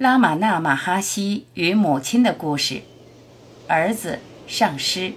[0.00, 2.80] 拉玛那马哈西与母亲的故事，
[3.68, 5.12] 儿子上师。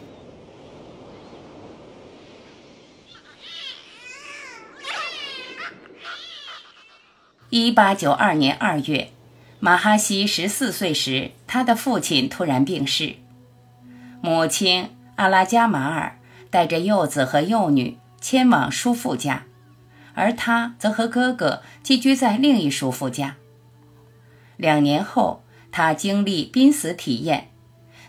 [7.49, 9.13] 一八九二年二月，
[9.61, 13.15] 马哈西十四岁时，他的父亲突然病逝，
[14.19, 16.19] 母亲阿拉加马尔
[16.49, 19.43] 带着幼子和幼女迁往叔父家。
[20.13, 23.37] 而他则和哥哥寄居在另一叔父家。
[24.63, 25.43] 两年后，
[25.73, 27.49] 他经历濒死体验，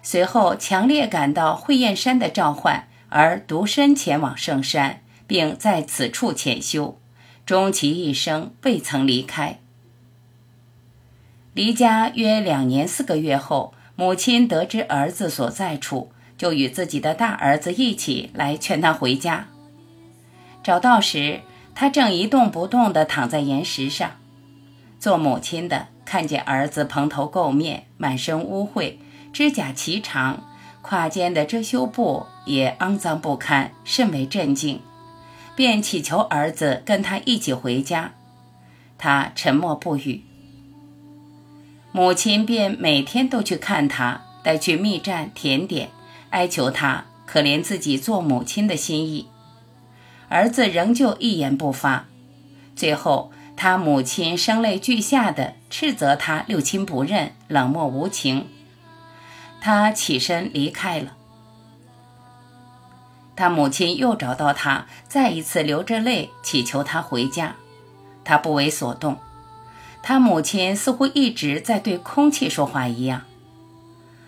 [0.04, 6.96] 随后强烈感到慧燕山的召唤，而独身前往圣山，并在此处潜修，
[7.44, 9.58] 终其一生未曾离开。
[11.54, 19.48] 离家约两年四个月后，母亲得知儿子所在处，就与自己的大儿子一起来劝他回家。
[20.62, 21.40] 找到时，
[21.74, 24.12] 他正一动不动地躺在岩石上，
[25.00, 28.98] 做母亲的看见儿子蓬头垢面、满身污秽、
[29.32, 30.44] 指甲颀长、
[30.80, 34.80] 胯间的遮羞布也肮脏不堪，甚为震惊，
[35.56, 38.12] 便祈求儿子跟他一起回家。
[38.96, 40.22] 他沉默不语。
[41.90, 45.88] 母亲便每天都去看他，带去蜜饯、甜点，
[46.30, 49.26] 哀求他可怜自己做母亲的心意。
[50.28, 52.06] 儿子仍旧一言不发，
[52.76, 58.48] 最后他母亲声泪俱下的斥责他六亲不认、冷漠无情。
[59.60, 61.12] 他起身离开了。
[63.36, 67.56] 他母亲又找到他，再一次流着泪祈求他回家，
[68.22, 69.18] 他不为所动。
[70.02, 73.22] 他母亲似乎一直在对空气说话一样。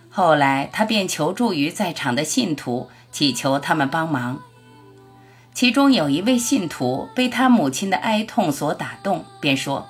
[0.09, 4.41] 后来他便求助于在场的信徒，祈求他们帮忙。
[5.57, 9.87] 其中有一位信徒被他母亲的哀痛所打动，便说：“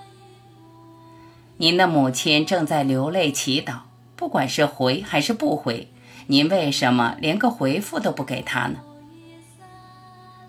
[1.60, 3.80] 您的母亲正在流泪祈祷，
[4.16, 5.90] 不管是回还是不回，
[6.28, 8.78] 您为什么连个回复都不给她呢？”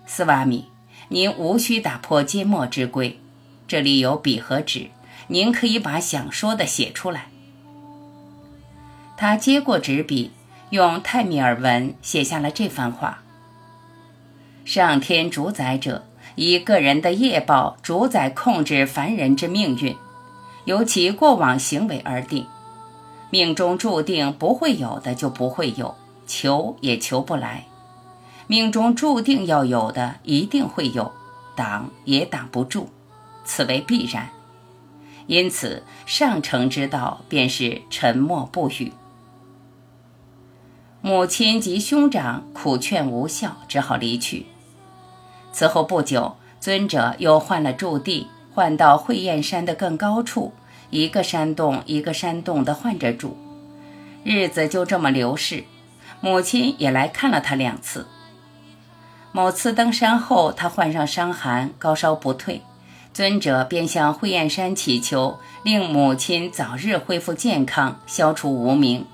[0.07, 0.69] 斯瓦米，
[1.09, 3.19] 您无需打破缄默之规，
[3.67, 4.89] 这里有笔和纸，
[5.27, 7.25] 您可以把想说的写出来。
[9.17, 10.31] 他接过纸笔，
[10.69, 13.21] 用泰米尔文写下了这番话。
[14.69, 19.97] 上天主宰者以个人的业报主宰控制凡人之命运，
[20.65, 22.45] 由其过往行为而定。
[23.31, 25.95] 命中注定不会有的就不会有，
[26.27, 27.63] 求也求不来；
[28.45, 31.11] 命中注定要有的一定会有，
[31.55, 32.89] 挡也挡不住，
[33.43, 34.29] 此为必然。
[35.25, 38.93] 因此，上乘之道便是沉默不语。
[41.01, 44.45] 母亲及兄长苦劝无效，只好离去。
[45.51, 50.53] 此后不久，尊者又换了驻地，换到慧燕山的更高处，
[50.89, 53.37] 一个山洞一个山洞的换着住，
[54.23, 55.63] 日子就这么流逝。
[56.21, 58.07] 母亲也来看了他两次。
[59.31, 62.61] 某次登山后，他患上伤寒，高烧不退，
[63.13, 69.05] 尊者便向慧燕山祈求，令母亲早日恢复健康，消除无名。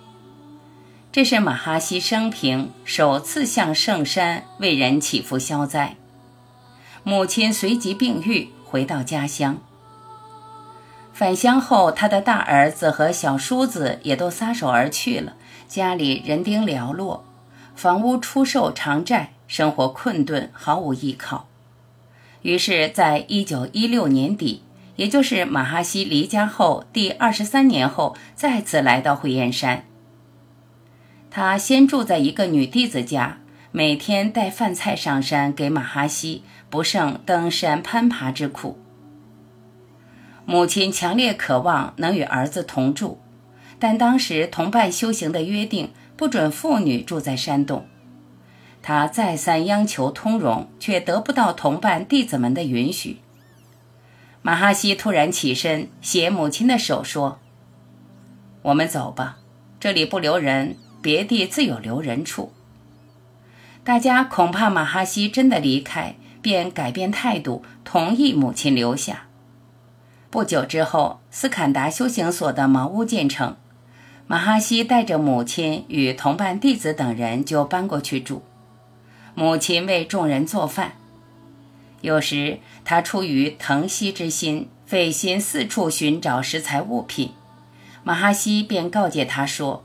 [1.12, 5.96] 这是马哈西生平首次向圣山为人祈福消灾。
[7.08, 9.60] 母亲随即病愈，回到家乡。
[11.14, 15.36] 返乡后，他的大儿子和小叔子也都撒手而去了，
[15.68, 17.24] 家里人丁寥落，
[17.76, 21.46] 房屋出售偿债，生活困顿，毫无依靠。
[22.42, 24.64] 于是，在一九一六年底，
[24.96, 29.86] 也就是马哈西离家后第二十三年后，再次来到慧燕山。
[31.30, 33.38] 他先住在一个女弟子家，
[33.72, 36.42] 每天带饭菜上山给马哈西。
[36.76, 38.78] 不胜登山攀爬之苦。
[40.46, 43.18] 母亲强烈渴望能与儿子同住，
[43.80, 47.88] 但当时同伴修行的约定不准妇女住在山洞。
[48.82, 53.20] 他再三央求通融，却得不到同伴弟子们的允许。
[54.42, 57.40] 马哈西突然起身，携母亲的手说
[58.64, 59.38] ：“我们走吧，
[59.80, 62.52] 这里不留人，别地自有留人处。”
[63.86, 66.16] 大家恐怕马哈西真的离开。
[66.46, 69.24] 便改变态度，同意母亲留下。
[70.30, 73.56] 不久之后，斯坎达修行所的茅屋建成，
[74.28, 78.44] 马哈西带着母亲与同伴弟子等人就搬过去住。
[79.34, 80.92] 母亲为众人做饭，
[82.02, 87.32] 有时他出于疼惜之心，费心四处寻找食材物品。
[88.04, 89.84] 马哈西便告诫他说：“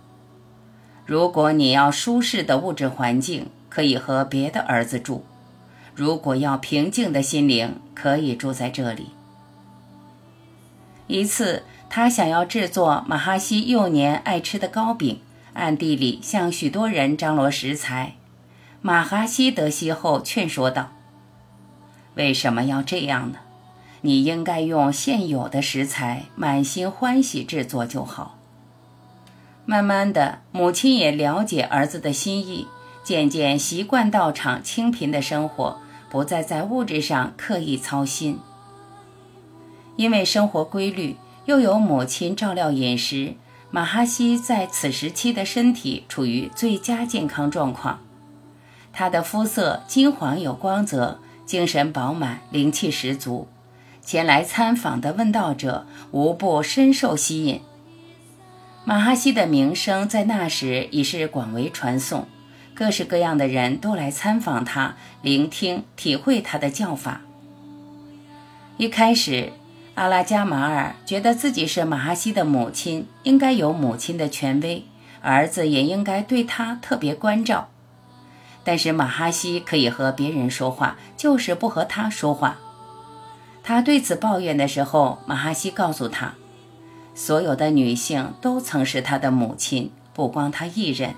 [1.06, 5.24] 如果你要舒适的物质环境，可以和别的儿子住。”
[6.00, 9.10] 如果要平静的心灵，可以住在这里。
[11.06, 15.20] 一次，他想要制作马哈西幼年爱吃的糕饼，
[15.52, 18.14] 暗地里向许多人张罗食材。
[18.80, 20.92] 马哈西得悉后劝说道
[22.16, 23.40] ：“为什么要这样呢？
[24.00, 28.38] 你应该用现有的食材，满心欢喜制作就好。”
[29.68, 32.68] 慢慢的，母亲也了解儿子的心意，
[33.04, 35.78] 渐渐习惯道场清贫的生活，
[36.10, 38.38] 不再在物质上刻意操心。
[39.96, 41.16] 因为生活规律。
[41.46, 43.34] 又有母亲照料饮食，
[43.70, 48.00] 马哈西在此时期的身体处于最佳健康状况。
[48.92, 53.48] 他的肤色金黄有光泽，精神饱满，灵气十足。
[54.02, 57.62] 前来参访的问道者无不深受吸引。
[58.84, 62.28] 马哈西的名声在那时已是广为传颂，
[62.80, 67.20] 各式各样的人都来参访他，聆听、体会他的教法。
[68.78, 69.52] 一开始。
[69.96, 74.86] 阿拉加马尔觉得自己是马哈西的母亲，应该有母亲的权威，
[75.20, 77.68] 儿子也应该对他特别关照。
[78.64, 82.56] 但是马哈西可以和别人说话，就是不和他说话。
[83.62, 86.32] 他对此抱怨的时候，马哈西告诉他，
[87.14, 91.14] 所有的女性都曾是他的母亲，不光他一人。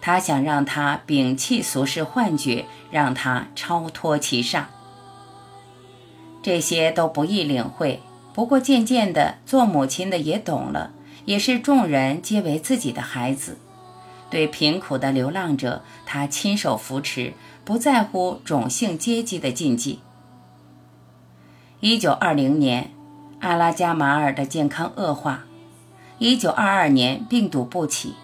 [0.00, 4.68] 他想让他摒弃俗世幻觉，让他超脱其上。
[6.42, 8.00] 这些都不易领会，
[8.32, 10.92] 不过渐渐的，做母亲的也懂了，
[11.26, 13.58] 也是众人皆为自己的孩子。
[14.30, 20.00] 对贫苦的流浪者，他亲手扶持，不在乎种姓阶级的禁忌。
[21.80, 22.90] 一九二零年，
[23.40, 25.44] 阿拉加马尔的健康恶化。
[26.18, 28.14] 一九二二年，病毒不起。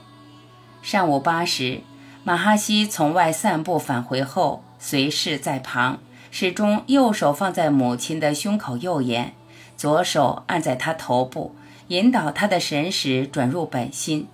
[0.82, 1.81] 上午八时，
[2.25, 5.99] 马哈西从外散步返回后，随侍在旁。
[6.31, 9.32] 始终右手放在母亲的胸口右沿，
[9.75, 11.55] 左手按在她头部，
[11.88, 14.28] 引导她的神识转入本心。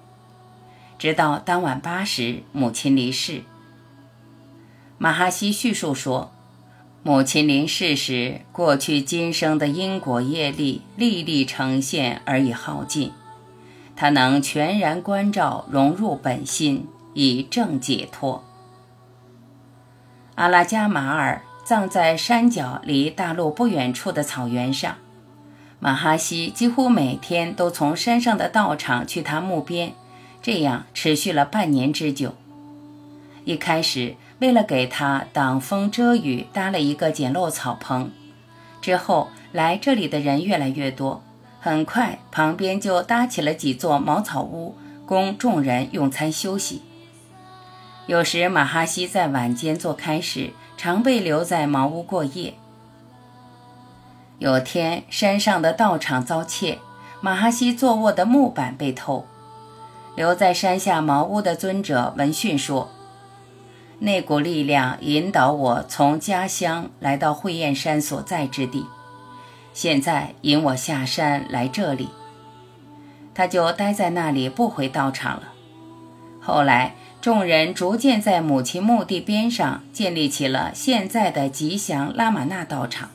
[0.98, 3.42] 直到当晚八时，母亲离世。
[4.98, 6.32] 马哈西叙述说，
[7.04, 13.12] 母亲临世时，过去今生的因果业力历历呈现而已耗尽，
[13.96, 18.44] 他能全然关照融入本心，以正解脱。
[20.34, 21.42] 阿拉加马尔。
[21.64, 24.96] 葬在山脚离大陆不远处的草原上，
[25.78, 29.92] 马哈西几乎每天都从山上的道场去他墓边，
[30.42, 32.34] 这样持续了半年之久。
[33.44, 38.10] 一开始，为了给他挡风遮雨，搭了一个简陋草棚。
[38.80, 41.22] 之后，来这里的人越来越多，
[41.62, 44.74] 很快旁边就搭起了几座茅草屋，
[45.06, 46.82] 供众人用餐休息。
[48.06, 50.52] 有时，马哈西在晚间做开始。
[50.74, 52.54] 常被留在茅屋过夜。
[54.40, 56.80] 有天，山上的道场遭窃，
[57.20, 59.24] 马哈西坐卧的木板被偷。
[60.16, 62.90] 留在山下茅屋的尊者闻讯说
[64.00, 68.84] ：“那股力量引导我从家乡来到慧燕山所在之地，
[69.72, 72.08] 现在引我下山来这里。”
[73.34, 75.52] 他就待在那里不回道场了。
[76.40, 76.94] 后来。
[77.22, 83.10] 众人逐渐在母亲墓地边上建立起了现在的吉祥拉玛那道场，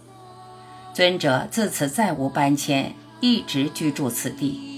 [0.94, 4.76] 尊者自此再无搬迁，一直居住此地。